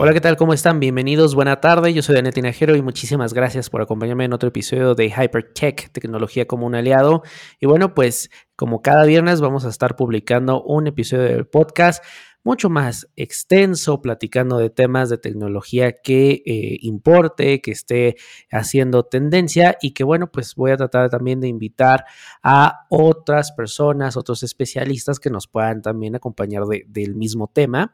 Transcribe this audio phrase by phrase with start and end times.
[0.00, 0.36] Hola, ¿qué tal?
[0.36, 0.78] ¿Cómo están?
[0.78, 1.92] Bienvenidos, buena tarde.
[1.92, 6.46] Yo soy Daniel Tinajero y muchísimas gracias por acompañarme en otro episodio de Hypertech, tecnología
[6.46, 7.24] como un aliado.
[7.58, 12.04] Y bueno, pues como cada viernes vamos a estar publicando un episodio del podcast
[12.44, 18.14] mucho más extenso, platicando de temas de tecnología que eh, importe, que esté
[18.52, 22.04] haciendo tendencia y que bueno, pues voy a tratar también de invitar
[22.44, 27.90] a otras personas, otros especialistas que nos puedan también acompañar del mismo tema.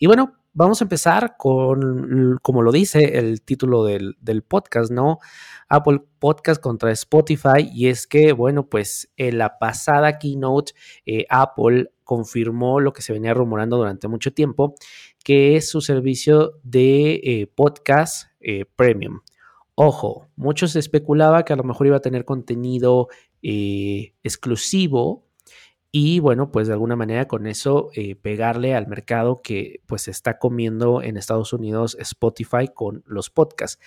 [0.00, 5.18] Y bueno, vamos a empezar con, como lo dice el título del, podcast, ¿no?
[5.68, 7.68] Apple Podcast contra Spotify.
[7.72, 10.72] Y es que, bueno, pues en la pasada keynote,
[11.04, 14.74] eh, Apple confirmó lo que se venía rumorando durante mucho tiempo,
[15.22, 19.20] que es su servicio de eh, podcast eh, premium.
[19.74, 23.08] Ojo, muchos especulaba que a lo mejor iba a tener contenido
[23.42, 25.23] exclusivo
[25.96, 30.40] y bueno, pues de alguna manera con eso eh, pegarle al mercado que pues está
[30.40, 33.80] comiendo en Estados Unidos Spotify con los podcasts.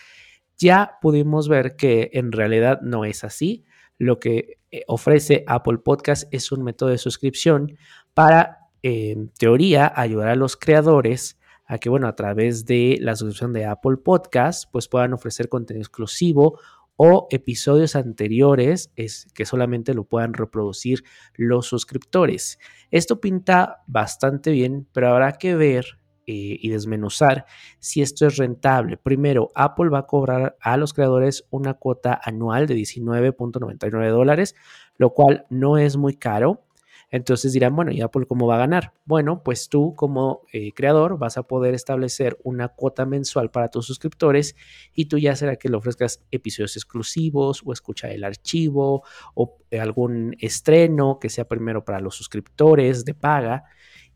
[0.58, 3.66] Ya pudimos ver que en realidad no es así.
[3.98, 7.78] Lo que eh, ofrece Apple Podcast es un método de suscripción
[8.14, 13.52] para, en teoría, ayudar a los creadores a que, bueno, a través de la suscripción
[13.52, 16.58] de Apple Podcast, pues puedan ofrecer contenido exclusivo
[16.98, 21.04] o episodios anteriores es que solamente lo puedan reproducir
[21.36, 22.60] los suscriptores.
[22.92, 27.46] Esto pinta bastante bien, pero habrá que ver eh, y desmenuzar
[27.80, 28.98] si esto es rentable.
[28.98, 34.54] Primero, Apple va a cobrar a los creadores una cuota anual de 19.99 dólares,
[34.98, 36.67] lo cual no es muy caro.
[37.10, 38.94] Entonces dirán, bueno, ¿y Apple cómo va a ganar?
[39.06, 43.86] Bueno, pues tú como eh, creador vas a poder establecer una cuota mensual para tus
[43.86, 44.56] suscriptores
[44.94, 49.04] y tú ya será que le ofrezcas episodios exclusivos o escuchar el archivo
[49.36, 53.64] o algún estreno que sea primero para los suscriptores de paga.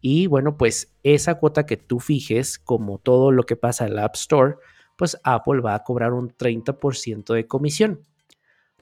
[0.02, 4.06] Y bueno, pues esa cuota que tú fijes, como todo lo que pasa en la
[4.06, 4.56] App Store,
[4.98, 8.02] pues Apple va a cobrar un 30% de comisión.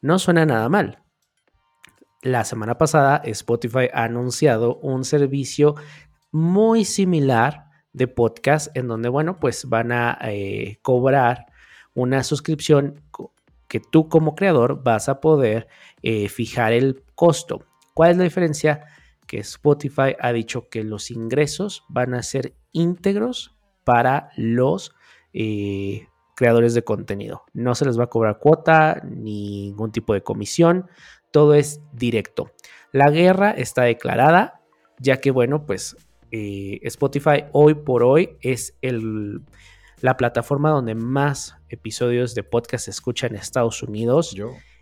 [0.01, 1.03] No suena nada mal.
[2.21, 5.75] La semana pasada Spotify ha anunciado un servicio
[6.31, 11.45] muy similar de podcast en donde, bueno, pues van a eh, cobrar
[11.93, 13.01] una suscripción
[13.69, 15.67] que tú como creador vas a poder
[16.01, 17.65] eh, fijar el costo.
[17.93, 18.85] ¿Cuál es la diferencia?
[19.25, 24.93] Que Spotify ha dicho que los ingresos van a ser íntegros para los
[25.31, 27.43] eh, creadores de contenido.
[27.53, 30.89] No se les va a cobrar cuota, ni ningún tipo de comisión
[31.31, 32.51] todo es directo.
[32.91, 34.61] La guerra está declarada,
[34.99, 35.95] ya que, bueno, pues
[36.31, 39.41] eh, Spotify hoy por hoy es el,
[40.01, 44.35] la plataforma donde más episodios de podcast se escuchan en Estados Unidos.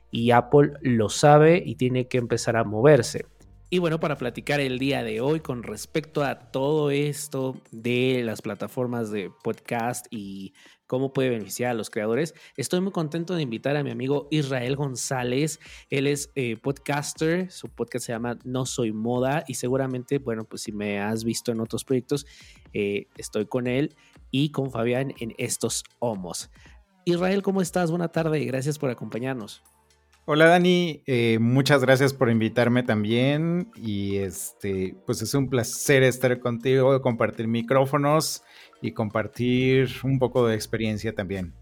[0.09, 3.25] Y Apple lo sabe y tiene que empezar a moverse.
[3.69, 8.41] Y bueno, para platicar el día de hoy con respecto a todo esto de las
[8.41, 10.53] plataformas de podcast y
[10.87, 12.33] cómo puede beneficiar a los creadores.
[12.55, 15.59] Estoy muy contento de invitar a mi amigo Israel González.
[15.89, 20.63] Él es eh, podcaster, su podcast se llama No Soy Moda y seguramente, bueno, pues
[20.63, 22.25] si me has visto en otros proyectos,
[22.73, 23.95] eh, estoy con él
[24.31, 26.49] y con Fabián en estos homos.
[27.05, 27.89] Israel, ¿cómo estás?
[27.89, 29.63] Buena tarde y gracias por acompañarnos.
[30.29, 36.37] Hola Dani, eh, muchas gracias por invitarme también y este, pues es un placer estar
[36.41, 38.43] contigo, compartir micrófonos
[38.81, 41.53] y compartir un poco de experiencia también.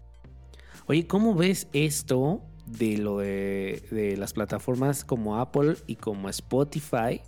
[0.86, 7.20] Oye, ¿cómo ves esto de lo de, las plataformas como Apple y como Spotify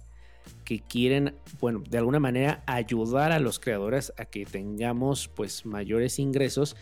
[0.65, 6.19] que quieren, bueno, de alguna manera ayudar a los creadores a que tengamos pues mayores
[6.19, 6.75] ingresos?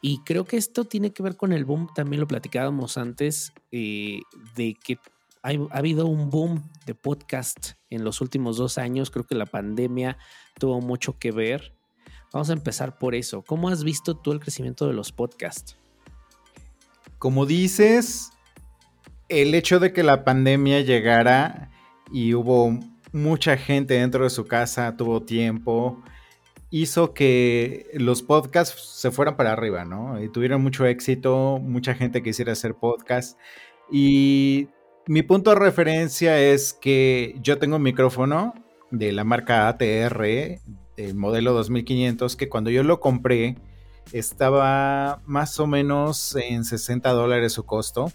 [0.00, 4.20] Y creo que esto tiene que ver con el boom, también lo platicábamos antes, eh,
[4.54, 4.98] de que
[5.42, 9.10] ha habido un boom de podcast en los últimos dos años.
[9.10, 10.18] Creo que la pandemia
[10.58, 11.78] tuvo mucho que ver
[12.32, 13.42] Vamos a empezar por eso.
[13.42, 15.76] ¿Cómo has visto tú el crecimiento de los podcasts?
[17.18, 18.30] Como dices,
[19.28, 21.70] el hecho de que la pandemia llegara
[22.12, 22.78] y hubo
[23.12, 26.02] mucha gente dentro de su casa, tuvo tiempo,
[26.70, 30.22] hizo que los podcasts se fueran para arriba, ¿no?
[30.22, 33.38] Y tuvieron mucho éxito, mucha gente quisiera hacer podcast.
[33.90, 34.68] Y
[35.06, 38.54] mi punto de referencia es que yo tengo un micrófono
[38.90, 40.60] de la marca ATR
[40.98, 43.56] el modelo 2500, que cuando yo lo compré
[44.12, 48.12] estaba más o menos en 60 dólares su costo.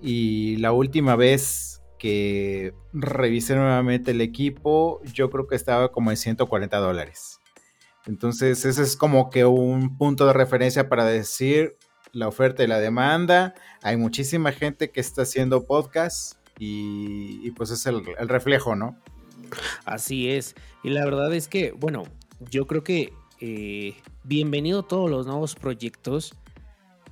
[0.00, 6.16] Y la última vez que revisé nuevamente el equipo, yo creo que estaba como en
[6.16, 7.37] 140 dólares.
[8.08, 11.76] Entonces ese es como que un punto de referencia para decir
[12.12, 13.54] la oferta y la demanda.
[13.82, 18.96] Hay muchísima gente que está haciendo podcast y, pues es el, reflejo, ¿no?
[19.84, 20.54] Así es.
[20.82, 22.04] Y la verdad es que, bueno,
[22.50, 23.94] yo creo que eh,
[24.24, 26.34] bienvenido todos los nuevos proyectos,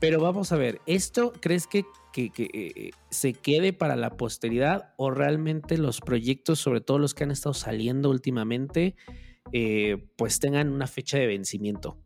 [0.01, 1.85] pero vamos a ver, ¿esto crees que,
[2.17, 7.31] eh, se quede para la posteridad o realmente los proyectos, sobre todo los que han
[7.31, 8.97] estado saliendo últimamente,
[9.53, 11.99] eh, pues tengan una fecha de vencimiento?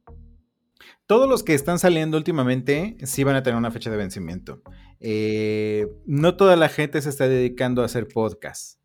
[1.07, 4.63] Todos los que están saliendo últimamente sí van a tener una fecha de vencimiento.
[6.07, 8.81] no toda la gente se está dedicando a hacer podcasts.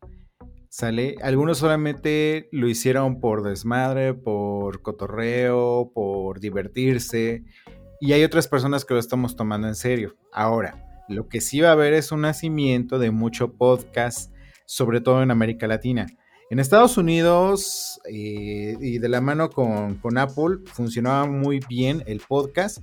[0.68, 1.16] ¿Sale?
[1.22, 7.44] Algunos solamente lo hicieron por desmadre, por cotorreo, por divertirse.
[7.98, 10.16] Y hay otras personas que lo estamos tomando en serio.
[10.32, 14.34] Ahora, lo que sí va a haber es un nacimiento de mucho podcast,
[14.66, 16.06] sobre todo en América Latina.
[16.48, 22.20] En Estados Unidos eh, y de la mano con, con Apple funcionaba muy bien el
[22.20, 22.78] podcast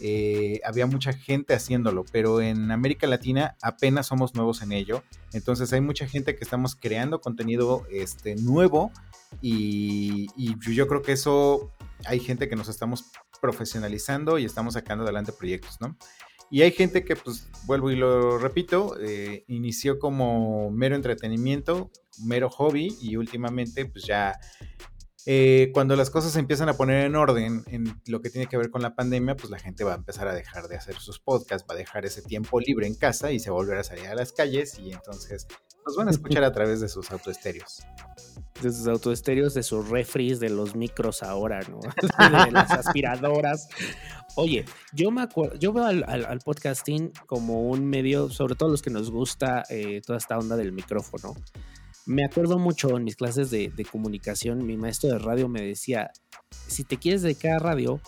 [0.00, 5.02] eh, había mucha gente haciéndolo, pero en América Latina apenas somos nuevos en ello.
[5.32, 8.92] Entonces hay mucha gente que estamos creando contenido este, nuevo
[9.42, 10.28] y,
[10.60, 11.72] yo creo que eso
[12.04, 13.06] hay gente que nos estamos
[13.40, 15.96] profesionalizando y estamos sacando adelante proyectos, ¿no?
[16.50, 21.90] Y hay gente que, pues, vuelvo y lo repito, eh, inició como mero entretenimiento,
[22.24, 24.38] mero hobby y últimamente, pues ya
[25.30, 28.56] eh, cuando las cosas se empiezan a poner en orden en lo que tiene que
[28.56, 31.18] ver con la pandemia, pues la gente va a empezar a dejar de hacer sus
[31.18, 34.14] podcasts, va a dejar ese tiempo libre en casa y se va a salir a
[34.14, 35.46] las calles y entonces
[35.84, 37.82] nos van a escuchar a través de sus autoestéreos.
[38.62, 41.80] De sus autoestéreos, de sus refries, de los micros ahora, ¿no?
[42.50, 43.68] las aspiradoras.
[44.34, 48.88] Oye, yo me acuerdo, yo veo al, podcasting como un medio, sobre todo los que
[48.88, 51.34] nos gusta eh, toda esta onda del micrófono
[52.08, 56.10] me acuerdo mucho en mis clases de, comunicación, mi maestro de radio me decía,
[56.66, 58.00] si te quieres dedicar a radio,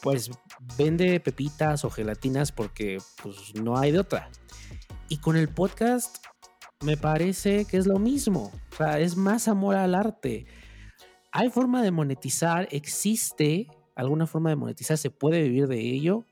[0.00, 0.30] pues
[0.78, 4.30] vende pepitas o gelatinas porque pues no hay de otra.
[5.10, 6.16] Y con el podcast
[6.82, 10.46] me parece que es lo mismo, o sea, es más amor al arte.
[11.30, 12.68] ¿Hay forma de monetizar?
[12.70, 14.96] ¿Existe alguna forma de monetizar?
[14.96, 16.24] ¿Se puede vivir de ello?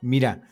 [0.00, 0.48] Mira,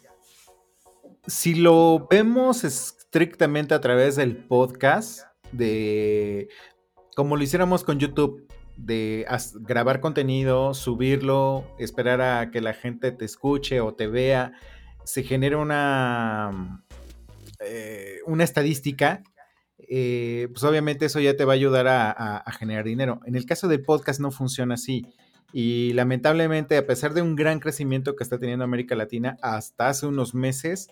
[1.26, 6.48] si lo vemos estrictamente a través del podcast, de
[7.14, 9.26] como lo hiciéramos con YouTube, de
[9.60, 14.52] grabar contenido, subirlo, esperar a que la gente te escuche o te vea,
[15.04, 16.82] se genera una,
[17.60, 19.22] eh, una estadística,
[19.76, 23.20] eh, pues obviamente eso ya te va a ayudar a, generar dinero.
[23.26, 25.06] En el caso del podcast no funciona así.
[25.52, 30.06] Y lamentablemente, a pesar de un gran crecimiento que está teniendo América Latina, hasta hace
[30.06, 30.88] unos meses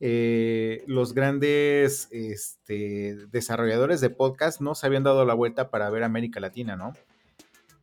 [0.00, 6.02] eh, los grandes este, desarrolladores de podcast no se habían dado la vuelta para ver
[6.02, 6.92] América Latina, ¿no?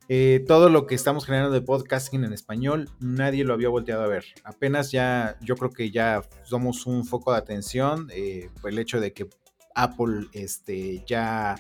[0.09, 4.07] Eh, todo lo que estamos generando de podcasting en español, nadie lo había volteado a
[4.07, 4.25] ver.
[4.43, 8.99] Apenas ya, yo creo que ya somos un foco de atención eh, por el hecho
[8.99, 9.27] de que
[9.75, 11.55] Apple este, ya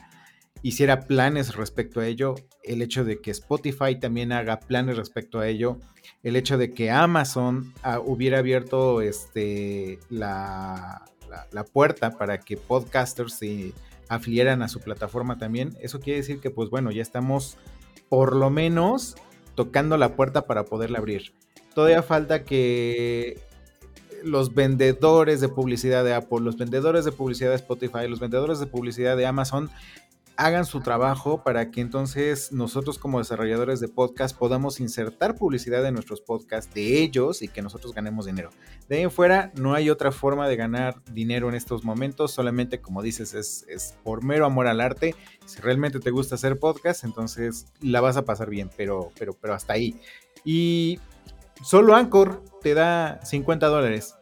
[0.63, 5.47] hiciera planes respecto a ello, el hecho de que Spotify también haga planes respecto a
[5.47, 5.77] ello,
[6.23, 11.03] el hecho de que Amazon ah, hubiera abierto este, la,
[11.51, 13.73] la, puerta para que podcasters se
[14.07, 17.57] afiliaran a su plataforma también, eso quiere decir que pues bueno, ya estamos
[18.07, 19.15] por lo menos
[19.55, 21.33] tocando la puerta para poderla abrir.
[21.75, 23.41] Todavía falta que
[24.23, 28.67] los vendedores de publicidad de Apple, los vendedores de publicidad de Spotify, los vendedores de
[28.67, 29.69] publicidad de Amazon
[30.35, 35.93] hagan su trabajo para que entonces nosotros como desarrolladores de podcast podamos insertar publicidad en
[35.93, 38.49] nuestros podcasts de ellos y que nosotros ganemos dinero.
[38.89, 42.81] De ahí en fuera no hay otra forma de ganar dinero en estos momentos, solamente
[42.81, 45.15] como dices es, por mero amor al arte.
[45.45, 49.53] Si realmente te gusta hacer podcast, entonces la vas a pasar bien, pero, pero, pero
[49.53, 49.99] hasta ahí.
[50.43, 50.99] Y
[51.63, 54.15] solo Anchor te da 50 dólares.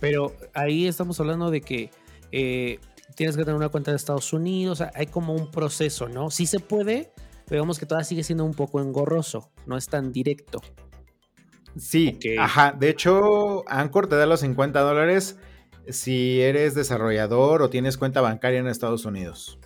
[0.00, 1.90] Pero ahí estamos hablando de que...
[2.30, 2.78] Eh,
[3.14, 6.30] tienes que tener una cuenta de Estados Unidos, hay como un proceso, ¿no?
[6.30, 7.12] Sí se puede,
[7.46, 10.60] pero digamos que todavía sigue siendo un poco engorroso, no es tan directo.
[11.76, 15.38] Sí, ajá, de hecho, Anchor te da los 50 dólares
[15.88, 19.58] si eres desarrollador o tienes cuenta bancaria en Estados Unidos.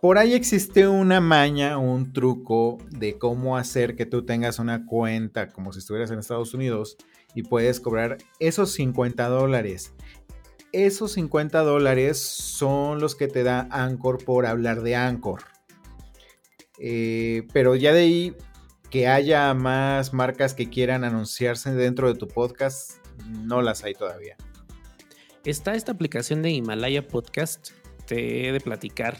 [0.00, 5.48] Por ahí existe una maña, un truco de cómo hacer que tú tengas una cuenta
[5.48, 6.96] como si estuvieras en Estados Unidos
[7.34, 9.94] y puedes cobrar esos 50 dólares
[10.84, 15.40] esos 50 dólares son los que te da Anchor por hablar de Anchor.
[16.78, 18.36] Eh, pero ya de ahí
[18.90, 22.98] que haya más marcas que quieran anunciarse dentro de tu podcast,
[23.30, 24.36] no las hay todavía.
[25.44, 27.70] Está esta aplicación de Himalaya Podcast,
[28.06, 29.16] te he de platicar.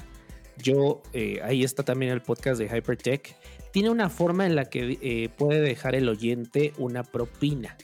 [0.58, 3.34] Yo, eh, ahí está también el podcast de Hypertech.
[3.72, 7.76] Tiene una forma en la que eh, puede dejar el oyente una propina.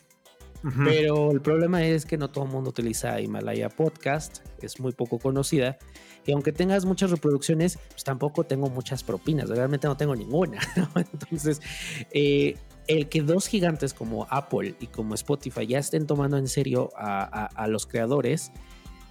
[0.85, 5.19] Pero el problema es que no todo el mundo utiliza Himalaya Podcast, es muy poco
[5.19, 5.76] conocida.
[6.25, 10.61] Y aunque tengas muchas reproducciones, pues tampoco tengo muchas propinas, realmente no tengo ninguna.
[10.95, 11.61] Entonces,
[12.12, 16.90] eh, el que dos gigantes como Apple y como Spotify ya estén tomando en serio
[16.97, 18.52] a, los creadores,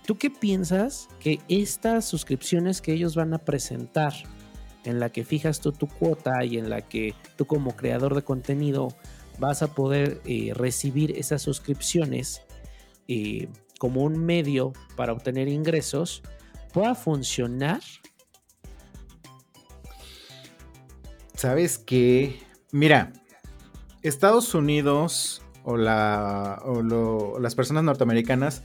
[0.06, 4.14] ¿tú qué piensas que estas suscripciones que ellos van a presentar,
[4.84, 8.24] en la que fijas tú tu cuota y en la que tú como creador de
[8.24, 8.96] contenido
[9.40, 12.42] vas a poder eh, recibir esas suscripciones
[13.08, 16.22] eh, como un medio para obtener ingresos,
[16.74, 17.82] pueda funcionar?
[21.34, 22.40] ¿Sabes qué?
[22.72, 23.12] Mira,
[24.04, 26.62] Estados Unidos o, la,
[27.40, 28.64] las personas norteamericanas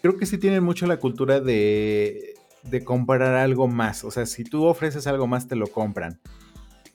[0.00, 4.04] creo que sí tienen mucho la cultura de, de comprar algo más.
[4.04, 6.20] O sea, si tú ofreces algo más, te lo compran.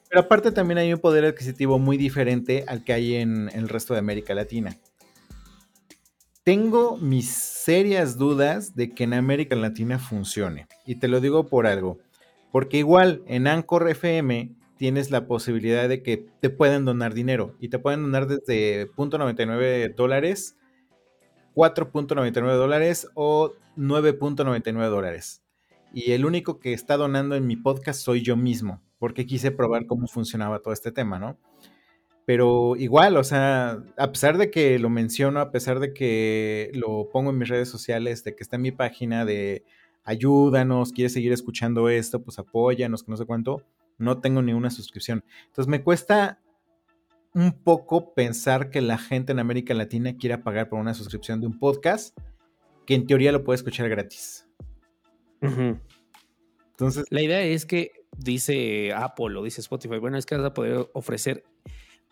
[0.09, 3.93] Pero aparte también hay un poder adquisitivo muy diferente al que hay en, el resto
[3.93, 4.77] de América Latina.
[6.43, 10.67] Tengo mis serias dudas de que en América Latina funcione.
[10.85, 11.99] Y te lo digo por algo.
[12.53, 17.55] Porque igual en Anchor FM tienes la posibilidad de que te puedan donar dinero.
[17.59, 20.55] Y te pueden donar desde .99 dólares,
[21.53, 25.43] 4.99 dólares o 9.99 dólares.
[25.93, 29.85] Y el único que está donando en mi podcast soy yo mismo porque quise probar
[29.85, 31.37] cómo funcionaba todo este tema, ¿no?
[32.25, 37.09] Pero igual, o sea, a pesar de que lo menciono, a pesar de que lo
[37.09, 39.63] pongo en mis redes sociales, de que está en mi página de
[40.03, 43.63] ayúdanos, quieres seguir escuchando esto, pues apóyanos, que no sé cuánto,
[43.97, 45.23] no tengo ni una suscripción.
[45.45, 46.41] Entonces me cuesta
[47.33, 51.47] un poco pensar que la gente en América Latina quiera pagar por una suscripción de
[51.47, 52.17] un podcast
[52.85, 54.47] que en teoría lo puede escuchar gratis.
[55.41, 60.53] Entonces, la idea es que dice Apple o dice Spotify, bueno, es que vas a
[60.53, 61.43] poder ofrecer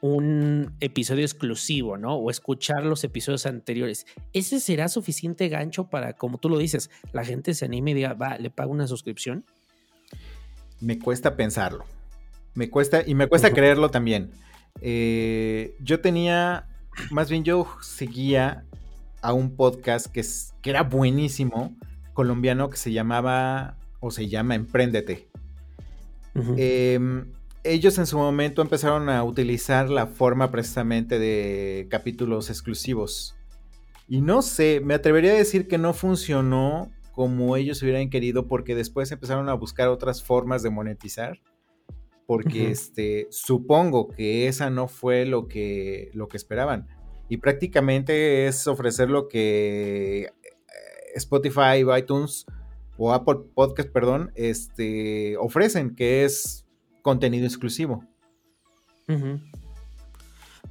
[0.01, 2.15] un episodio exclusivo, ¿no?
[2.15, 4.05] O escuchar los episodios anteriores.
[4.33, 8.13] ¿Ese será suficiente gancho para, como tú lo dices, la gente se anime y diga,
[8.13, 9.45] va, le pago una suscripción?
[10.79, 11.85] Me cuesta pensarlo.
[12.53, 14.31] Me cuesta, y me cuesta creerlo también.
[14.81, 16.67] Eh, yo tenía,
[17.11, 18.65] más bien yo seguía
[19.21, 20.23] a un podcast que,
[20.61, 21.75] que era buenísimo,
[22.13, 25.29] colombiano, que se llamaba, o se llama Emprendete.
[26.57, 27.31] Em,
[27.63, 33.35] ellos en su momento empezaron a utilizar la forma precisamente de capítulos exclusivos.
[34.07, 38.75] Y no sé, me atrevería a decir que no funcionó como ellos hubieran querido porque
[38.75, 41.39] después empezaron a buscar otras formas de monetizar.
[42.27, 46.87] Porque este, supongo que esa no fue lo que, lo que esperaban.
[47.29, 50.29] Y prácticamente es ofrecer lo que eh,
[51.15, 52.45] Spotify, iTunes
[52.97, 56.65] o Apple Podcast, perdón, este, ofrecen, que es
[57.01, 58.03] contenido exclusivo.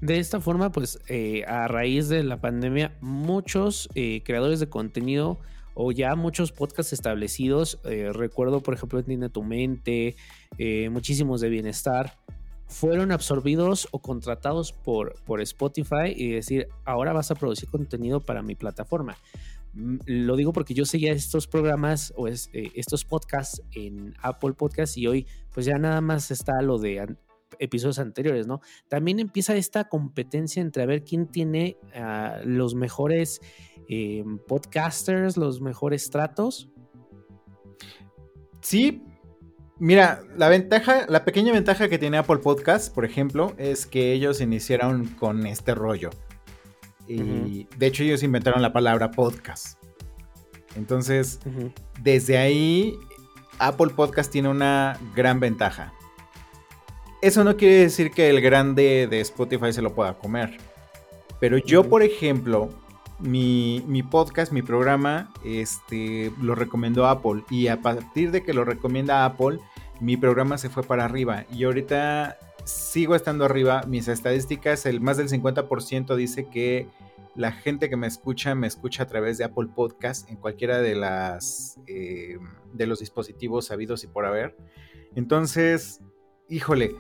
[0.01, 5.39] De esta forma, pues eh, a raíz de la pandemia, muchos eh, creadores de contenido
[5.75, 10.17] o ya muchos podcasts establecidos, eh, recuerdo por ejemplo Entiende tu mente,
[10.91, 12.17] muchísimos de bienestar,
[12.67, 18.43] fueron absorbidos o contratados por, por Spotify y decir, ahora vas a producir contenido para
[18.43, 19.17] mi plataforma.
[19.75, 22.37] Mm, lo digo porque yo seguía estos programas o eh,
[22.75, 27.17] estos podcasts en Apple Podcasts y hoy pues ya nada más está lo de
[27.59, 28.61] episodios anteriores, ¿no?
[28.89, 33.41] También empieza esta competencia entre a ver quién tiene ah, los mejores
[33.89, 36.71] eh, podcasters, los mejores tratos.
[38.61, 39.03] Sí,
[39.79, 44.41] mira, la ventaja, la pequeña ventaja que tiene Apple Podcasts, por ejemplo, es que ellos
[44.41, 46.11] iniciaron con este rollo.
[47.07, 49.79] Y de hecho ellos inventaron la palabra podcast.
[50.77, 51.41] Entonces,
[52.01, 52.95] desde ahí,
[53.59, 55.93] Apple Podcast tiene una gran ventaja.
[57.23, 60.59] Eso no quiere decir que el grande de Spotify se lo pueda comer.
[61.41, 62.71] Pero yo, por ejemplo,
[63.19, 67.45] mi, podcast, mi programa, este, lo recomendó Apple.
[67.51, 69.59] Y a partir de que lo recomienda Apple,
[70.01, 71.45] mi programa se fue para arriba.
[71.53, 73.83] Y ahorita sigo estando arriba.
[73.87, 76.89] Mis estadísticas, el más del 50% dice que
[77.35, 80.95] la gente que me escucha me escucha a través de Apple Podcast en cualquiera de
[80.95, 82.39] las eh,
[82.73, 84.57] de los dispositivos sabidos y por haber.
[85.15, 86.01] Entonces,
[86.49, 86.97] híjole,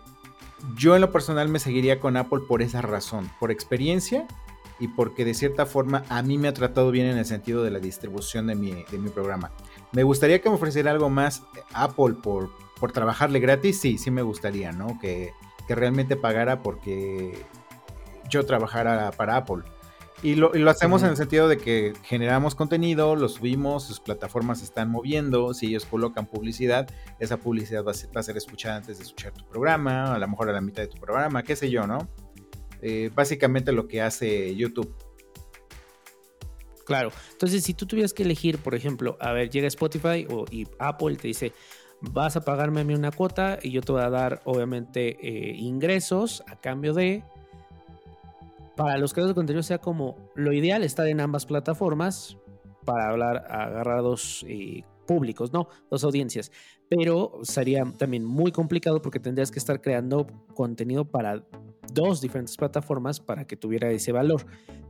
[0.76, 4.26] yo en lo personal me seguiría con Apple por esa razón, por experiencia
[4.80, 7.70] y porque de cierta forma a mí me ha tratado bien en el sentido de
[7.70, 9.52] la distribución de mi, de mi programa.
[9.92, 11.42] Me gustaría que me ofreciera algo más
[11.72, 14.98] Apple por, por trabajarle gratis, sí, sí me gustaría, ¿no?
[15.00, 15.32] Que,
[15.66, 17.34] que realmente pagara porque
[18.30, 19.62] yo trabajara para Apple.
[20.22, 24.64] Y lo, hacemos en el sentido de que generamos contenido, lo subimos, sus plataformas se
[24.64, 26.88] están moviendo, si ellos colocan publicidad,
[27.20, 30.52] esa publicidad va a, ser, escuchada antes de escuchar tu programa, a lo mejor a
[30.52, 32.08] la mitad de tu programa, qué sé yo, ¿no?
[32.80, 34.96] Eh, básicamente lo que hace YouTube.
[36.86, 37.12] Claro.
[37.32, 41.16] Entonces, si tú tuvieras que elegir, por ejemplo, a ver, llega Spotify o, y Apple
[41.16, 41.52] te dice,
[42.12, 45.54] vas a pagarme a mí una cuota y yo te voy a dar, obviamente, eh,
[45.56, 47.22] ingresos a cambio de.
[48.76, 52.36] Para los creadores de contenido sea como lo ideal estar en ambas plataformas
[52.84, 55.68] para hablar, agarrar dos eh, públicos, ¿no?
[55.90, 56.50] Dos audiencias.
[56.88, 61.44] Pero sería también muy complicado porque tendrías que estar creando contenido para
[61.92, 64.44] dos diferentes plataformas para que tuviera ese valor.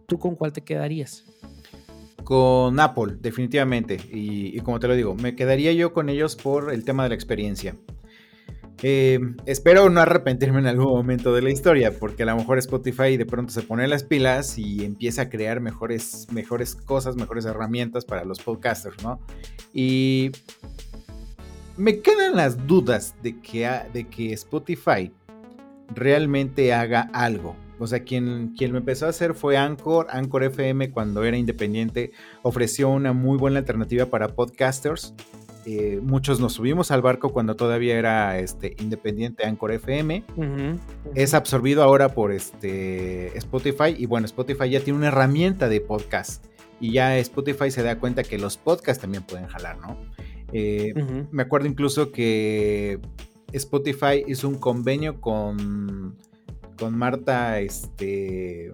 [0.06, 1.24] ¿Tú con cuál te quedarías?
[2.24, 3.98] Con Apple, definitivamente.
[4.10, 7.14] Y, como te lo digo, me quedaría yo con ellos por el tema de la
[7.14, 7.76] experiencia.
[8.82, 13.16] Eh, espero no arrepentirme en algún momento de la historia, porque a lo mejor Spotify
[13.16, 18.04] de pronto se pone las pilas y empieza a crear mejores, mejores cosas, mejores herramientas
[18.04, 19.20] para los podcasters, ¿no?
[19.72, 20.32] Y
[21.76, 25.12] me quedan las dudas de que, de que Spotify
[25.94, 27.56] realmente haga algo.
[27.78, 30.06] O sea, quien, quien lo empezó a hacer fue Anchor.
[30.10, 32.12] Anchor FM, cuando era independiente,
[32.42, 35.14] ofreció una muy buena alternativa para podcasters.
[35.66, 40.24] Eh, muchos nos subimos al barco cuando todavía era este, independiente Anchor FM.
[41.14, 43.94] Es absorbido ahora por este, Spotify.
[43.96, 46.44] Y bueno, Spotify ya tiene una herramienta de podcast.
[46.80, 49.96] Y ya Spotify se da cuenta que los podcasts también pueden jalar, ¿no?
[50.52, 50.92] Eh,
[51.30, 53.00] me acuerdo incluso que
[53.52, 56.16] Spotify hizo un convenio con
[56.78, 58.72] con Marta, este...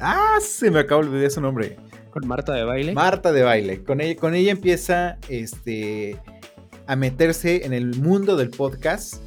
[0.00, 1.76] Ah, se me acaba de olvidar su nombre.
[2.10, 2.94] ¿Con Marta de baile?
[2.94, 3.82] Marta de baile.
[3.82, 6.18] Con ella, con ella empieza este,
[6.86, 9.22] a meterse en el mundo del podcast.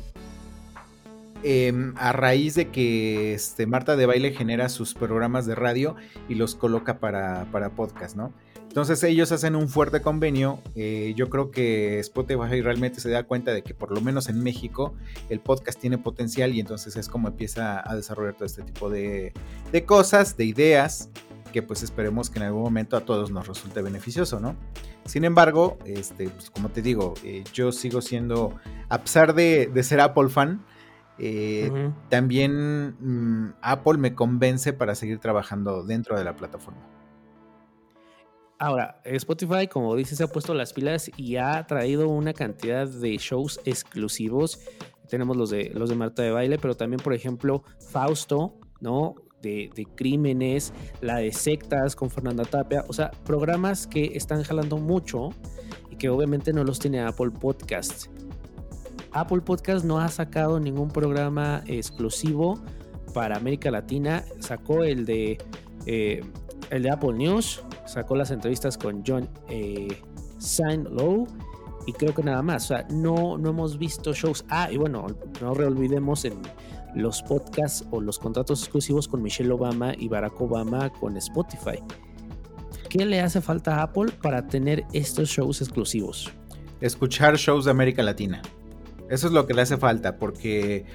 [1.43, 5.95] Em, a raíz de que este, Marta de baile genera sus programas de radio
[6.29, 8.31] y los coloca para, para podcast, ¿no?
[8.71, 10.61] Entonces ellos hacen un fuerte convenio.
[10.77, 14.41] Eh, yo creo que Spotify realmente se da cuenta de que por lo menos en
[14.41, 14.93] México
[15.29, 19.33] el podcast tiene potencial y entonces es como empieza a desarrollar todo este tipo de,
[19.85, 21.09] cosas, de ideas,
[21.51, 24.55] que pues esperemos que en algún momento a todos nos resulte beneficioso, ¿no?
[25.03, 28.55] Sin embargo, este, pues como te digo, eh, yo sigo siendo,
[28.87, 30.63] a pesar de, ser Apple fan,
[31.19, 37.00] eh, también mm, Apple me convence para seguir trabajando dentro de la plataforma.
[38.61, 43.17] Ahora, Spotify, como dices, se ha puesto las pilas y ha traído una cantidad de
[43.17, 44.59] shows exclusivos.
[45.09, 49.15] Tenemos los de los de Marta de Baile, pero también, por ejemplo, Fausto, ¿no?
[49.41, 55.29] De, crímenes, la de sectas con Fernanda Tapia, o sea, programas que están jalando mucho
[55.89, 58.09] y que obviamente no los tiene Apple Podcast.
[59.11, 62.61] Apple Podcast no ha sacado ningún programa exclusivo
[63.11, 65.39] para América Latina, sacó el de
[65.87, 66.21] eh,
[66.69, 70.01] el de Apple News, sacó las entrevistas con John eh,
[70.89, 71.27] Low
[71.85, 72.65] y creo que nada más.
[72.65, 74.45] O sea, no, no hemos visto shows.
[74.49, 75.07] Ah, y bueno,
[75.41, 76.33] no olvidemos en
[76.95, 81.79] los podcasts o los contratos exclusivos con Michelle Obama y Barack Obama con Spotify.
[82.89, 86.29] ¿Qué le hace falta a Apple para tener estos shows exclusivos?
[86.81, 88.41] Escuchar shows de América Latina.
[89.09, 90.85] Eso es lo que le hace falta, porque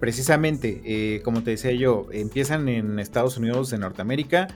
[0.00, 4.48] precisamente, eh, como te decía yo, empiezan en Estados Unidos, en Norteamérica,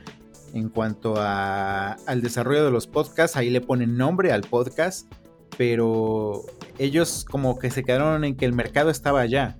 [0.54, 5.10] en cuanto a, al desarrollo de los podcasts, ahí le ponen nombre al podcast,
[5.56, 6.42] pero
[6.78, 9.56] ellos como que se quedaron en que el mercado estaba allá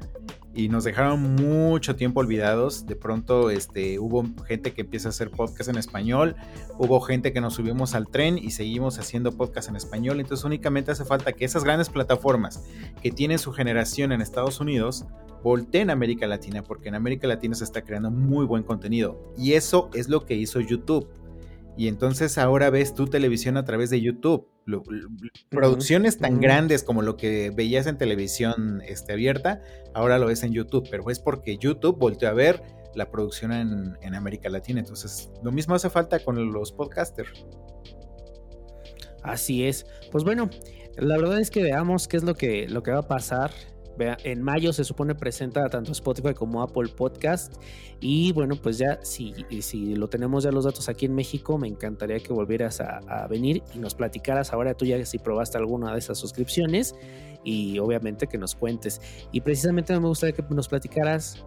[0.55, 2.87] y nos dejaron mucho tiempo olvidados.
[2.87, 6.37] De pronto este, hubo gente que empieza a hacer podcast en español,
[6.79, 10.21] hubo gente que nos subimos al tren y seguimos haciendo podcast en español.
[10.21, 12.65] Entonces únicamente hace falta que esas grandes plataformas
[13.03, 15.07] que tienen su generación en Estados Unidos
[15.43, 19.33] volteen a América Latina, porque en América Latina se está creando muy buen contenido.
[19.39, 21.09] Y eso es lo que hizo YouTube.
[21.81, 24.47] Y entonces ahora ves tu televisión a través de YouTube.
[25.49, 29.63] producciones tan grandes como lo que veías en televisión este, abierta,
[29.95, 30.87] ahora lo ves en YouTube.
[30.91, 32.63] Pero es porque YouTube volteó a ver
[32.95, 34.81] la producción en, América Latina.
[34.81, 37.47] Entonces, lo mismo hace falta con los podcasters.
[39.23, 39.87] Así es.
[40.13, 40.51] Pues bueno,
[40.99, 43.53] la verdad es que veamos qué es lo que, lo que va a pasar
[44.01, 47.55] en mayo se supone presenta tanto Spotify como Apple Podcast.
[48.01, 51.69] Y bueno, pues ya si, si lo tenemos ya los datos aquí en México, me
[51.69, 55.99] encantaría que volvieras a, venir y nos platicaras ahora tú ya si probaste alguna de
[55.99, 56.95] esas suscripciones
[57.45, 59.01] y obviamente que nos cuentes.
[59.33, 61.45] Y precisamente me gustaría que nos platicaras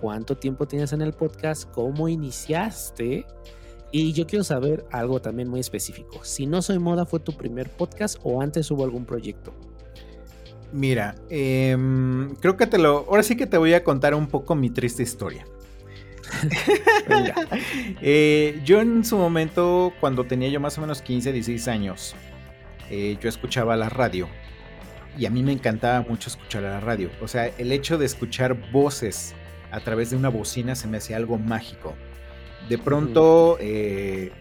[0.00, 3.24] cuánto tiempo tienes en el podcast, cómo iniciaste.
[3.92, 6.24] Y yo quiero saber algo también muy específico.
[6.24, 9.54] Si No Soy Moda fue tu primer podcast o antes hubo algún proyecto.
[10.74, 13.06] Mira, em, creo que te lo.
[13.08, 15.46] Ahora sí que te voy a contar un poco mi triste historia.
[18.00, 22.16] Eh, yo en su momento, cuando tenía yo más o menos 15, 16 años,
[22.90, 24.28] eh, yo escuchaba la radio.
[25.16, 27.10] Y a mí me encantaba mucho escuchar la radio.
[27.20, 29.34] O sea, el hecho de escuchar voces
[29.70, 31.94] a través de una bocina se me hacía algo mágico.
[32.68, 34.32] De pronto, eh,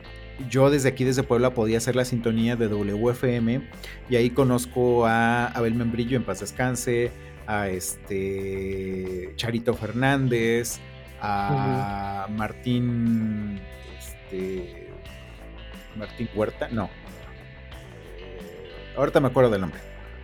[0.49, 3.61] yo desde aquí, desde Puebla, podía hacer la sintonía de WFM
[4.09, 7.11] y ahí conozco a Abel Membrillo en paz descanse,
[7.47, 10.79] a este Charito Fernández,
[11.21, 13.59] a Martín,
[13.97, 14.89] este,
[15.95, 16.89] Martín Huerta, no,
[18.97, 19.79] ahorita me acuerdo del nombre.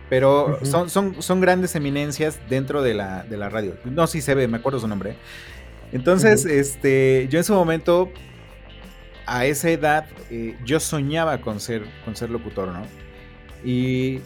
[0.08, 3.76] Pero son, son, son grandes eminencias dentro de la, de la radio.
[3.84, 5.14] No, sí se ve, me acuerdo su nombre.
[5.92, 8.10] Entonces, este, yo en su momento,
[9.30, 12.82] a esa edad, eh, yo soñaba con ser, con ser locutor, ¿no?
[13.64, 14.18] Y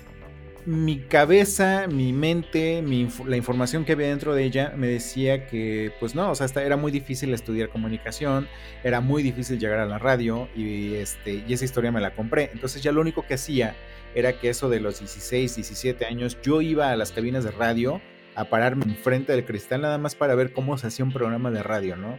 [0.65, 2.83] mi cabeza, mi mente,
[3.27, 6.79] la información que había dentro de ella me decía que, pues no, o sea, era
[6.79, 8.49] muy difícil estudiar comunicación,
[8.83, 12.49] era muy difícil llegar a la radio y, este, y esa historia me la compré.
[12.55, 13.77] Entonces ya lo único que hacía
[14.15, 18.01] era que eso de los 16, 17 años, yo iba a las cabinas de radio
[18.37, 21.63] a pararme enfrente del cristal nada más para ver cómo se hacía un programa de
[21.63, 22.19] radio, ¿no?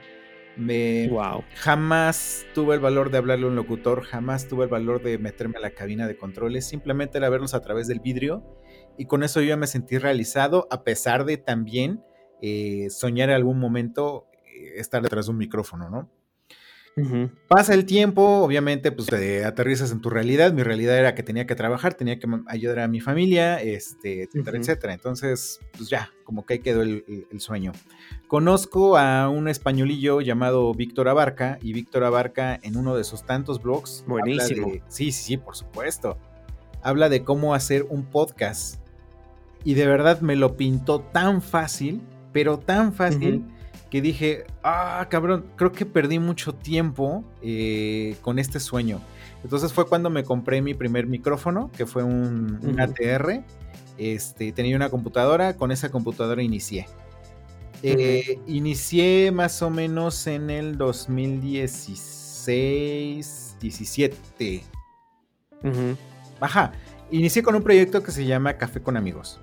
[0.57, 1.43] Me wow.
[1.55, 5.57] jamás tuve el valor de hablarle a un locutor, jamás tuve el valor de meterme
[5.57, 8.43] a la cabina de controles, simplemente era verlos a través del vidrio
[8.97, 12.03] y con eso yo ya me sentí realizado, a pesar de también
[12.41, 16.09] eh, soñar en algún momento eh, estar detrás de un micrófono, ¿no?
[17.49, 20.53] Pasa el tiempo, obviamente, pues te aterrizas en tu realidad.
[20.53, 24.57] Mi realidad era que tenía que trabajar, tenía que ayudar a mi familia, este, etcétera,
[24.57, 24.93] etcétera.
[24.93, 27.03] Entonces, pues ya, como que ahí quedó el,
[27.39, 27.73] sueño.
[28.27, 33.61] Conozco a un españolillo llamado Víctor Abarca, y Víctor Abarca en uno de sus tantos
[33.61, 34.05] blogs.
[34.07, 34.71] Buenísimo.
[34.87, 36.17] sí, sí, sí, por supuesto.
[36.81, 38.79] Habla de cómo hacer un podcast.
[39.65, 43.43] Y de verdad me lo pintó tan fácil, pero tan fácil
[43.95, 48.99] que dije, ah, cabrón, creo que perdí mucho tiempo eh, con este sueño.
[49.41, 53.41] Entonces fue cuando me compré mi primer micrófono, que fue un, ATR.
[53.97, 56.87] Este, tenía una computadora, con esa computadora inicié.
[57.83, 64.61] Eh, inicié más o menos en el 2016, 17.
[66.41, 66.73] Ajá.
[67.11, 69.39] Inicié con un proyecto que se llama Café con Amigos.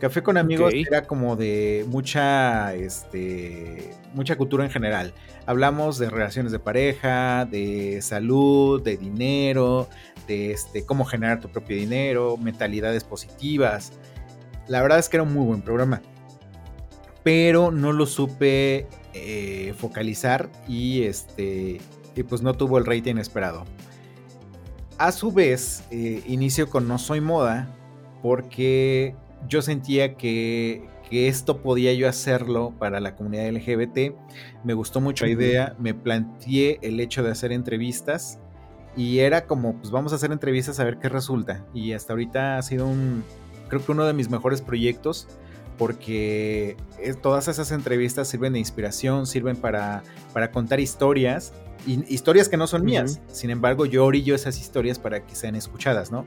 [0.00, 5.12] Café con amigos era como de mucha, este, mucha cultura en general.
[5.44, 9.90] Hablamos de relaciones de pareja, de salud, de dinero,
[10.26, 13.92] de este, cómo generar tu propio dinero, mentalidades positivas.
[14.68, 16.00] La verdad es que era un muy buen programa.
[17.22, 21.78] Pero no lo supe eh, focalizar y este,
[22.16, 23.66] y pues no tuvo el rating esperado.
[24.96, 27.68] A su vez, eh, inicio con No Soy Moda
[28.22, 29.14] porque
[29.48, 34.14] yo sentía que, esto podía yo hacerlo para la comunidad LGBT.
[34.62, 38.38] Me gustó mucho la idea, me planteé el hecho de hacer entrevistas
[38.96, 41.66] y era como, pues vamos a hacer entrevistas a ver qué resulta.
[41.74, 43.24] Y hasta ahorita ha sido un,
[43.68, 45.26] creo que uno de mis mejores proyectos
[45.78, 46.76] porque
[47.22, 51.52] todas esas entrevistas sirven de inspiración, sirven para, para contar historias,
[51.86, 53.20] y, historias que no son mías.
[53.32, 56.26] Sin embargo, yo orillo esas historias para que sean escuchadas, ¿no?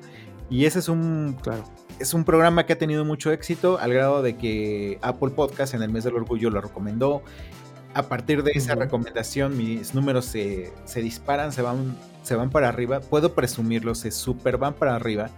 [0.49, 1.63] Y ese es un, claro
[1.99, 5.81] es un programa que ha tenido mucho éxito al grado de que Apple Podcast en
[5.81, 7.23] el mes del orgullo lo recomendó.
[7.93, 12.99] A partir de esa recomendación mis números se, disparan, se van, se van para arriba.
[12.99, 15.29] Puedo presumirlo, se super van para arriba.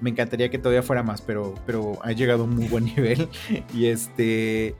[0.00, 3.28] Me encantaría que todavía fuera más, pero, pero ha llegado a un muy buen nivel.
[3.72, 4.74] y este.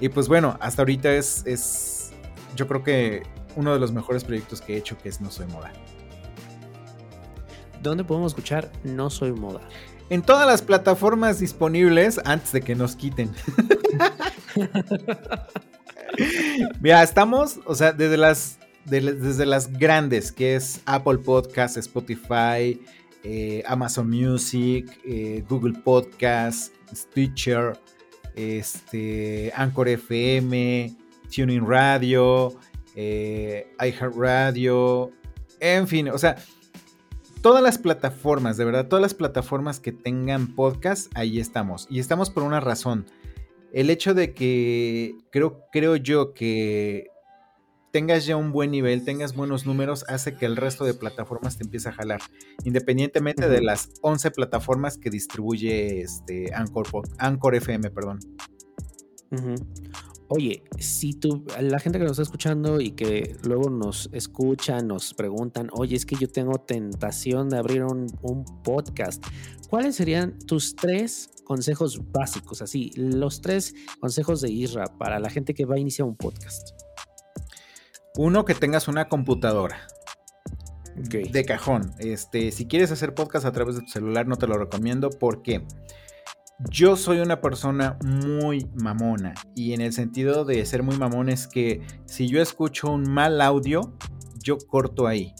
[0.00, 2.12] Y pues bueno, hasta ahorita es, es.
[2.54, 3.24] Yo creo que
[3.56, 5.72] uno de los mejores proyectos que he hecho, que es No Soy Moda.
[7.82, 9.60] ¿Dónde podemos escuchar No Soy Moda?
[10.10, 13.30] en todas las plataformas disponibles antes de que nos quiten.
[16.80, 22.80] Mira, estamos, o sea, desde las, desde las grandes, que es Apple Podcast, Spotify,
[23.22, 27.78] eh, Amazon Music, eh, Google Podcast, Stitcher,
[28.34, 30.96] este, Anchor FM,
[31.34, 32.56] Tuning Radio,
[32.94, 35.12] eh, iHeartRadio,
[35.60, 36.36] en fin, o sea,
[37.42, 41.86] todas las plataformas, de verdad, todas las plataformas que tengan podcast, ahí estamos.
[41.90, 43.06] Y estamos por una razón.
[43.72, 47.08] El hecho de que creo, creo yo que
[47.92, 51.64] tengas ya un buen nivel, tengas buenos números, hace que el resto de plataformas te
[51.64, 52.20] empiece a jalar.
[52.64, 56.86] Independientemente de las 11 plataformas que distribuye este Anchor,
[57.18, 58.20] Anchor FM, perdón.
[60.30, 65.14] Oye, si tú, la gente que nos está escuchando y que luego nos escucha, nos
[65.14, 68.08] preguntan, oye, es que yo tengo tentación de abrir un,
[68.62, 69.24] podcast,
[69.70, 72.60] ¿cuáles serían tus tres consejos básicos?
[72.60, 76.72] Así, los tres consejos de Isra para la gente que va a iniciar un podcast.
[78.16, 79.88] Uno, que tengas una computadora.
[80.94, 81.94] De cajón.
[82.00, 85.08] Este, si quieres hacer podcast a través de tu celular, no te lo recomiendo.
[85.08, 85.64] ¿Por qué?
[86.66, 91.46] Yo soy una persona muy mamona y en el sentido de ser muy mamón es
[91.46, 93.96] que si yo escucho un mal audio,
[94.42, 95.32] yo corto ahí.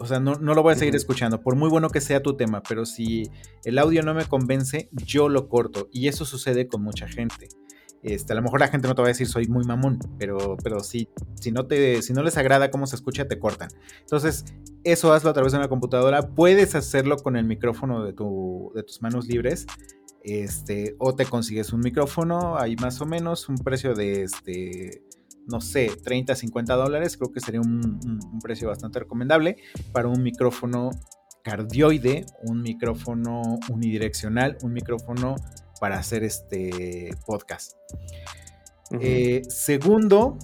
[0.00, 2.60] o sea, no, lo voy a seguir escuchando, por muy bueno que sea tu tema,
[2.68, 3.30] pero si
[3.64, 5.88] el audio no me convence, yo lo corto.
[5.92, 7.48] Y eso sucede con mucha gente.
[8.02, 10.56] Este, a lo mejor la gente no te va a decir soy muy mamón, pero,
[10.62, 11.08] pero si,
[11.40, 13.68] si, no te, si no les agrada cómo se escucha, te cortan.
[14.00, 14.44] Entonces,
[14.82, 16.22] eso hazlo a través de una computadora.
[16.22, 19.66] Puedes hacerlo con el micrófono de, tu, de tus manos libres.
[20.22, 25.02] Este, o te consigues un micrófono, hay más o menos un precio de este,
[25.46, 27.16] no sé, 30, 50 dólares.
[27.16, 29.56] Creo que sería un, un precio bastante recomendable
[29.92, 30.90] para un micrófono
[31.42, 35.36] cardioide, un micrófono unidireccional, un micrófono
[35.80, 37.72] para hacer este podcast.
[39.00, 40.38] Eh, segundo,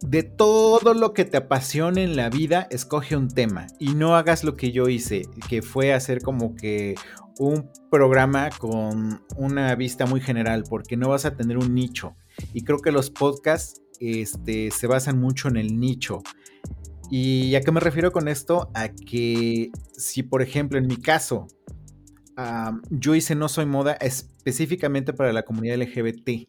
[0.00, 4.44] de todo lo que te apasione en la vida, escoge un tema y no hagas
[4.44, 6.94] lo que yo hice, que fue hacer como que
[7.38, 12.16] un programa con una vista muy general, porque no vas a tener un nicho.
[12.52, 16.22] Y creo que los podcasts este, se basan mucho en el nicho.
[17.10, 18.70] ¿Y a qué me refiero con esto?
[18.74, 21.46] A que si, por ejemplo, en mi caso,
[22.90, 26.48] yo hice No Soy Moda específicamente para la comunidad LGBT.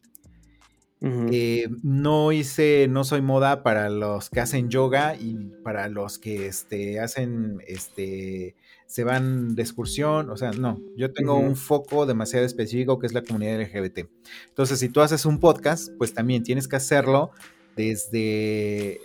[1.02, 6.46] Eh, no hice No Soy Moda para los que hacen yoga y para los que
[6.46, 8.56] este, hacen, este,
[8.86, 10.30] se van de excursión.
[10.30, 14.08] O sea, no, yo tengo un foco demasiado específico que es la comunidad LGBT.
[14.48, 17.30] Entonces, si tú haces un podcast, pues también tienes que hacerlo
[17.76, 19.00] desde,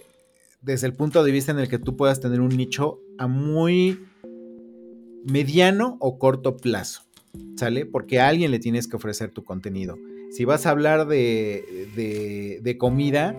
[0.61, 3.99] desde el punto de vista en el que tú puedas tener un nicho a muy
[5.25, 7.03] mediano o corto plazo,
[7.57, 7.85] ¿sale?
[7.85, 9.97] Porque a alguien le tienes que ofrecer tu contenido.
[10.31, 13.35] Si vas a hablar de, de, comida,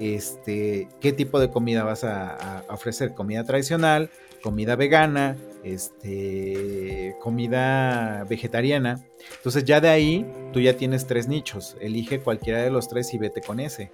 [0.00, 3.14] este, ¿qué tipo de comida vas a, ofrecer?
[3.14, 4.10] ¿Comida tradicional?
[4.42, 5.36] ¿Comida vegana?
[5.62, 9.00] Este, ¿Comida vegetariana?
[9.36, 11.76] Entonces ya de ahí tú ya tienes tres nichos.
[11.80, 13.92] Elige cualquiera de los tres y vete con ese.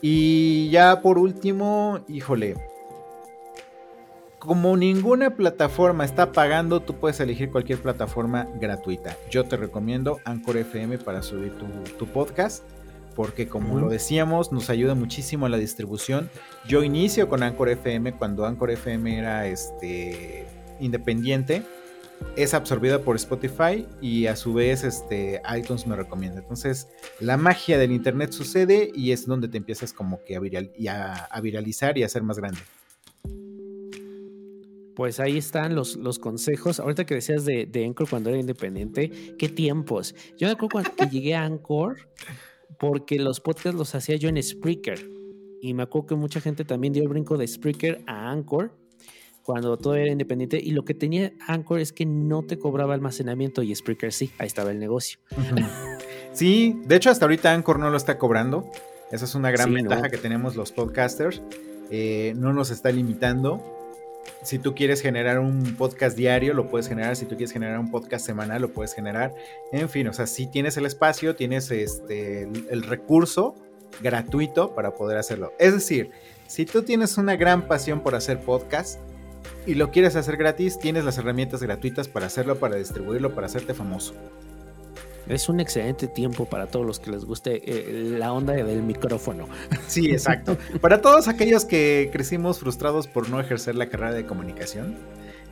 [0.00, 2.54] Y ya por último, híjole,
[4.44, 9.16] como ninguna plataforma está pagando, tú puedes elegir cualquier plataforma gratuita.
[9.30, 11.52] Yo te recomiendo Anchor FM para subir
[11.98, 12.62] tu, podcast,
[13.16, 16.28] porque como lo decíamos, nos ayuda muchísimo a la distribución.
[16.68, 20.46] Yo inicio con Anchor FM cuando Anchor FM era este,
[20.78, 21.62] independiente.
[22.36, 26.40] Es absorbida por Spotify y a su vez este, iTunes me recomienda.
[26.40, 31.40] Entonces, la magia del Internet sucede y es donde te empiezas como que a, a
[31.40, 32.60] viralizar y a ser más grande.
[34.94, 36.80] Pues ahí están los, los consejos.
[36.80, 40.14] Ahorita que decías de, de Anchor cuando era independiente, qué tiempos.
[40.38, 41.96] Yo me acuerdo cuando que llegué a Anchor,
[42.78, 45.08] porque los podcasts los hacía yo en Spreaker.
[45.60, 48.72] Y me acuerdo que mucha gente también dio el brinco de Spreaker a Anchor
[49.42, 50.58] cuando todo era independiente.
[50.62, 54.46] Y lo que tenía Anchor es que no te cobraba almacenamiento y Spreaker sí, ahí
[54.46, 55.18] estaba el negocio.
[56.32, 58.68] Sí, de hecho hasta ahorita Anchor no lo está cobrando.
[59.12, 61.40] Esa es una gran ventaja que tenemos los podcasters.
[61.90, 63.62] Eh, no nos está limitando
[64.42, 67.16] si tú quieres generar un podcast diario, lo puedes generar.
[67.16, 69.34] Si tú quieres generar un podcast semanal, lo puedes generar.
[69.72, 73.54] En fin, o sea, si tienes el espacio, tienes este, el, recurso
[74.02, 75.52] gratuito para poder hacerlo.
[75.58, 76.10] Es decir,
[76.46, 79.00] si tú tienes una gran pasión por hacer podcast
[79.66, 83.72] y lo quieres hacer gratis, tienes las herramientas gratuitas para hacerlo, para distribuirlo, para hacerte
[83.72, 84.14] famoso.
[85.28, 89.48] Es un excelente tiempo para todos los que les guste eh, la onda del micrófono.
[89.88, 90.56] Sí, exacto.
[90.80, 94.96] Para todos aquellos que crecimos frustrados por no ejercer la carrera de comunicación.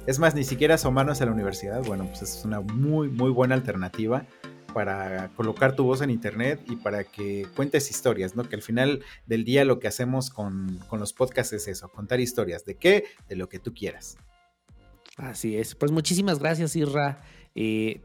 [0.07, 1.83] Es más, ni siquiera asomarnos a la universidad.
[1.85, 4.27] Bueno, pues es una muy, muy buena alternativa
[4.73, 8.49] para colocar tu voz en internet y para que cuentes historias, ¿no?
[8.49, 12.65] Que al final del día lo que hacemos con, los podcasts es eso, contar historias.
[12.65, 13.05] ¿De qué?
[13.29, 14.17] De lo que tú quieras.
[15.17, 15.75] Así es.
[15.75, 17.23] Pues muchísimas gracias, Irra.
[17.55, 18.01] Eh,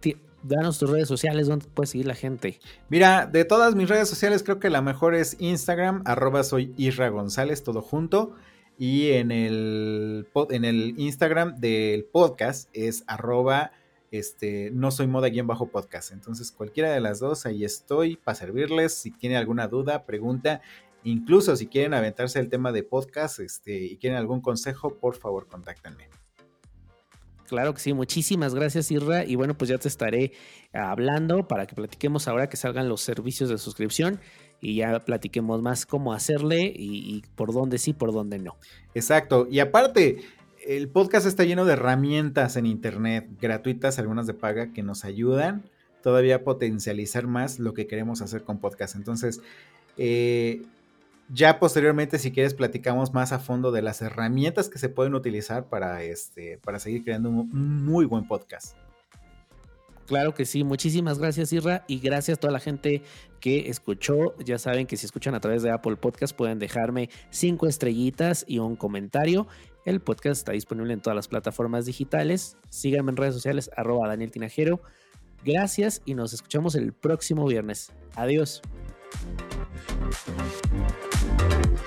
[0.48, 2.60] danos tus redes sociales, ¿dónde puede seguir la gente?
[2.90, 7.10] Mira, de todas mis redes sociales creo que la mejor es Instagram, arroba soy Isra
[7.10, 8.36] González, todo junto.
[8.80, 13.72] Y en el, en el Instagram del podcast es arroba
[14.12, 16.12] este, no soy moda guion bajo podcast.
[16.12, 18.94] Entonces cualquiera de las dos, ahí estoy para servirles.
[18.94, 20.62] Si tienen alguna duda, pregunta.
[21.04, 25.48] Incluso si quieren aventarse el tema de podcast este, y quieren algún consejo, por favor,
[25.48, 26.10] contáctenme.
[27.48, 30.34] Claro que sí, muchísimas gracias Irra y bueno pues ya te estaré
[30.74, 34.20] hablando para que platiquemos ahora que salgan los servicios de suscripción
[34.60, 38.58] y ya platiquemos más cómo hacerle y, por dónde sí, por dónde no.
[38.96, 40.18] Exacto, y aparte
[40.66, 45.64] el podcast está lleno de herramientas en internet gratuitas, algunas de paga que nos ayudan
[46.04, 48.96] todavía a potencializar más lo que queremos hacer con podcast.
[48.96, 49.42] Entonces,
[49.98, 50.64] eh,
[51.30, 55.68] ya posteriormente, si quieres, platicamos más a fondo de las herramientas que se pueden utilizar
[55.68, 58.76] para, este, para seguir creando un muy buen podcast.
[60.08, 63.02] Claro que sí, muchísimas gracias Irra y gracias a toda la gente
[63.42, 64.38] que escuchó.
[64.38, 68.60] Ya saben que si escuchan a través de Apple Podcast pueden dejarme cinco estrellitas y
[68.60, 69.48] un comentario.
[69.84, 72.56] El podcast está disponible en todas las plataformas digitales.
[72.70, 74.82] Síganme en redes sociales arroba Daniel Tinajero.
[75.44, 77.92] Gracias y nos escuchamos el próximo viernes.
[78.16, 78.62] Adiós.
[81.20, 81.78] Música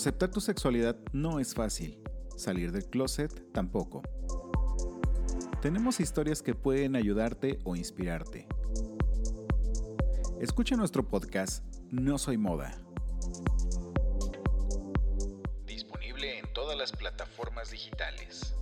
[0.00, 2.02] Autoaceptar tu sexualidad no es fácil,
[2.34, 4.00] salir del closet tampoco.
[5.60, 8.48] Tenemos historias que pueden ayudarte o inspirarte.
[10.40, 12.80] Escucha nuestro podcast No Soy Moda.
[15.66, 18.54] Disponible en todas las plataformas digitales.